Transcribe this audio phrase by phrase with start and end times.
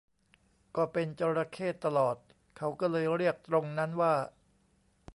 [0.75, 2.15] ก็เป็นจระเข้ตลอด
[2.57, 4.13] เขาก็เลยเรียกตรงนั้นว่า